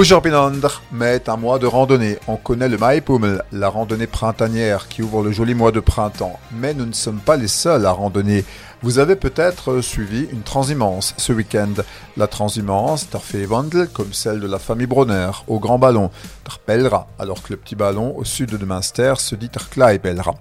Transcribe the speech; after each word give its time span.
Ujarbinander 0.00 0.68
met 0.92 1.28
un 1.28 1.36
mois 1.36 1.58
de 1.58 1.66
randonnée. 1.66 2.18
On 2.28 2.36
connaît 2.36 2.68
le 2.68 2.78
Maipummel, 2.78 3.42
la 3.50 3.68
randonnée 3.68 4.06
printanière 4.06 4.86
qui 4.86 5.02
ouvre 5.02 5.24
le 5.24 5.32
joli 5.32 5.56
mois 5.56 5.72
de 5.72 5.80
printemps. 5.80 6.38
Mais 6.52 6.72
nous 6.72 6.86
ne 6.86 6.92
sommes 6.92 7.18
pas 7.18 7.36
les 7.36 7.48
seuls 7.48 7.84
à 7.84 7.90
randonner. 7.90 8.44
Vous 8.80 9.00
avez 9.00 9.16
peut-être 9.16 9.80
suivi 9.80 10.28
une 10.30 10.42
transhumance 10.42 11.12
ce 11.16 11.32
week-end. 11.32 11.74
La 12.16 12.28
transhumance, 12.28 13.08
Wandel, 13.50 13.88
comme 13.88 14.12
celle 14.12 14.38
de 14.38 14.46
la 14.46 14.60
famille 14.60 14.86
Bronner, 14.86 15.30
au 15.48 15.58
grand 15.58 15.80
ballon, 15.80 16.12
Pelra, 16.64 17.06
alors 17.18 17.42
que 17.42 17.50
le 17.50 17.56
petit 17.56 17.74
ballon 17.74 18.14
au 18.16 18.24
sud 18.24 18.56
de 18.56 18.64
Münster 18.64 19.14
se 19.18 19.34
dit 19.34 19.50
Pelra. 20.02 20.34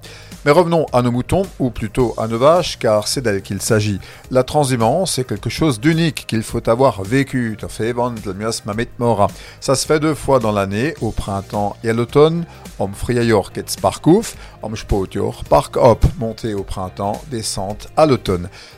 Mais 0.45 0.51
revenons 0.51 0.85
à 0.93 1.01
nos 1.01 1.11
moutons, 1.11 1.47
ou 1.59 1.71
plutôt 1.71 2.13
à 2.17 2.27
nos 2.27 2.37
vaches, 2.37 2.77
car 2.77 3.07
c'est 3.07 3.21
d'elles 3.21 3.41
qu'il 3.41 3.61
s'agit. 3.61 3.99
La 4.29 4.43
transhumance 4.43 5.17
est 5.17 5.25
quelque 5.25 5.49
chose 5.49 5.79
d'unique 5.79 6.25
qu'il 6.27 6.43
faut 6.43 6.69
avoir 6.69 7.01
vécu. 7.01 7.57
Ça 9.59 9.75
se 9.75 9.85
fait 9.85 9.99
deux 9.99 10.15
fois 10.15 10.39
dans 10.39 10.51
l'année, 10.51 10.93
au 11.01 11.11
printemps 11.11 11.75
et 11.83 11.89
à 11.89 11.93
l'automne, 11.93 12.45
om 12.77 12.93
Friayork 12.93 13.57
et 13.57 13.63
Sparkouf, 13.65 14.35
om 14.61 14.75
Spotjor, 14.75 15.43
Park 15.49 15.75
Hop, 15.77 16.05
montée 16.19 16.53
au 16.53 16.63
printemps, 16.63 17.21
descente 17.31 17.87
à 17.97 18.05
l'automne. 18.05 18.26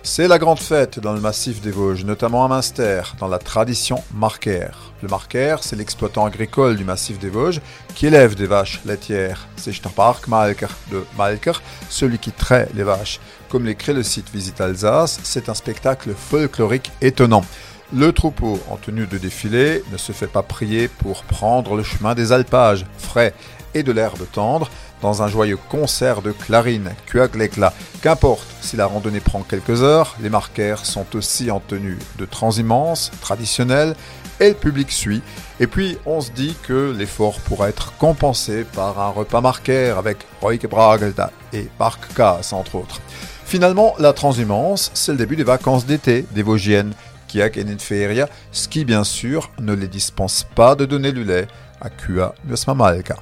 C'est 0.03 0.27
la 0.27 0.37
grande 0.37 0.59
fête 0.59 0.99
dans 0.99 1.13
le 1.13 1.21
massif 1.21 1.61
des 1.61 1.71
Vosges, 1.71 2.05
notamment 2.05 2.45
à 2.45 2.47
Münster, 2.47 3.01
dans 3.19 3.27
la 3.27 3.39
tradition 3.39 4.03
marquaire. 4.13 4.91
Le 5.01 5.07
marquaire, 5.07 5.63
c'est 5.63 5.75
l'exploitant 5.75 6.25
agricole 6.25 6.75
du 6.75 6.83
massif 6.83 7.19
des 7.19 7.29
Vosges 7.29 7.61
qui 7.95 8.07
élève 8.07 8.35
des 8.35 8.47
vaches 8.47 8.81
laitières. 8.85 9.47
C'est 9.55 9.73
Starpark 9.73 10.27
Malker 10.27 10.67
de 10.91 11.03
Malker, 11.17 11.61
celui 11.89 12.19
qui 12.19 12.31
traite 12.31 12.71
les 12.75 12.83
vaches. 12.83 13.19
Comme 13.49 13.65
l'écrit 13.65 13.93
le 13.93 14.03
site 14.03 14.29
Visite 14.31 14.61
Alsace, 14.61 15.19
c'est 15.23 15.49
un 15.49 15.53
spectacle 15.53 16.13
folklorique 16.15 16.91
étonnant. 17.01 17.43
Le 17.91 18.13
troupeau 18.13 18.59
en 18.69 18.77
tenue 18.77 19.07
de 19.07 19.17
défilé 19.17 19.83
ne 19.91 19.97
se 19.97 20.11
fait 20.11 20.27
pas 20.27 20.43
prier 20.43 20.87
pour 20.87 21.23
prendre 21.23 21.75
le 21.75 21.81
chemin 21.81 22.13
des 22.13 22.31
alpages 22.31 22.85
frais 22.99 23.33
et 23.73 23.83
de 23.83 23.91
l'herbe 23.91 24.25
tendre 24.31 24.69
dans 25.01 25.23
un 25.23 25.27
joyeux 25.27 25.57
concert 25.69 26.21
de 26.21 26.31
clarines, 26.31 26.91
l'éclat. 27.35 27.73
Qu'importe 28.01 28.47
si 28.61 28.75
la 28.75 28.85
randonnée 28.85 29.19
prend 29.19 29.41
quelques 29.41 29.81
heures, 29.81 30.15
les 30.21 30.29
marquaires 30.29 30.85
sont 30.85 31.05
aussi 31.15 31.51
en 31.51 31.59
tenue 31.59 31.97
de 32.17 32.25
transimmense 32.25 33.11
traditionnelle 33.21 33.95
et 34.39 34.49
le 34.49 34.55
public 34.55 34.91
suit. 34.91 35.21
Et 35.59 35.67
puis 35.67 35.97
on 36.05 36.21
se 36.21 36.31
dit 36.31 36.55
que 36.63 36.93
l'effort 36.97 37.39
pourra 37.41 37.69
être 37.69 37.93
compensé 37.97 38.63
par 38.63 38.99
un 38.99 39.09
repas 39.09 39.41
marquaire 39.41 39.97
avec 39.97 40.17
Roy 40.41 40.57
Bragelda 40.69 41.31
et 41.53 41.67
Marc 41.79 42.13
Cass 42.13 42.53
entre 42.53 42.75
autres. 42.75 43.01
Finalement, 43.45 43.95
la 43.97 44.13
transhumance, 44.13 44.91
c'est 44.93 45.11
le 45.11 45.17
début 45.17 45.35
des 45.35 45.43
vacances 45.43 45.85
d'été 45.85 46.25
des 46.31 46.43
Vosgiennes 46.43 46.93
Kiak 47.27 47.57
et 47.57 47.65
Feria, 47.79 48.27
ce 48.51 48.67
qui 48.67 48.85
bien 48.85 49.03
sûr 49.03 49.49
ne 49.59 49.73
les 49.73 49.87
dispense 49.87 50.45
pas 50.55 50.75
de 50.75 50.85
donner 50.85 51.11
du 51.11 51.23
lait 51.23 51.47
à 51.81 51.89
Kua 51.89 52.35
Malka. 52.75 53.15